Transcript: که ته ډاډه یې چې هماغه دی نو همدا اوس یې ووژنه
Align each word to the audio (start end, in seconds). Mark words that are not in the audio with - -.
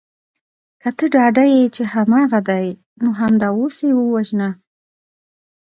که 0.81 0.89
ته 0.97 1.05
ډاډه 1.13 1.45
یې 1.53 1.63
چې 1.75 1.83
هماغه 1.93 2.39
دی 2.49 2.67
نو 3.01 3.09
همدا 3.19 3.49
اوس 3.57 3.75
یې 3.87 3.91
ووژنه 3.95 4.49